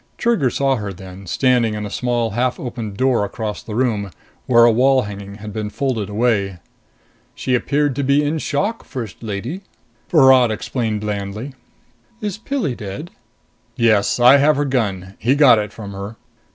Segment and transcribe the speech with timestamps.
[0.17, 4.09] Trigger saw her then, standing in a small half opened door across the room,
[4.47, 6.57] where a wall hanging had been folded away.
[7.35, 9.61] "She appeared to be in shock, First Lady,"
[10.09, 11.53] Virod explained blandly.
[12.19, 13.11] "Is Pilli dead?"
[13.75, 14.19] "Yes.
[14.19, 15.13] I have her gun.
[15.19, 16.15] He got it from her."